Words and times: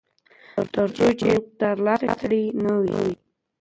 ترڅو 0.73 1.07
چې 1.19 1.29
مو 1.35 1.45
ترلاسه 1.59 2.09
کړی 2.21 2.43
نه 2.63 2.73
وي. 2.83 3.11